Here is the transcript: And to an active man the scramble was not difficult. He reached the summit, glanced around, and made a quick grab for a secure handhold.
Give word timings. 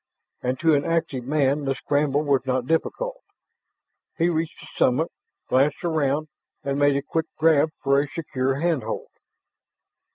And 0.41 0.59
to 0.61 0.73
an 0.73 0.83
active 0.83 1.25
man 1.25 1.65
the 1.65 1.75
scramble 1.75 2.23
was 2.23 2.41
not 2.47 2.65
difficult. 2.65 3.21
He 4.17 4.29
reached 4.29 4.59
the 4.59 4.65
summit, 4.75 5.09
glanced 5.47 5.83
around, 5.83 6.27
and 6.63 6.79
made 6.79 6.95
a 6.97 7.03
quick 7.03 7.27
grab 7.37 7.69
for 7.83 8.01
a 8.01 8.07
secure 8.07 8.59
handhold. 8.61 9.11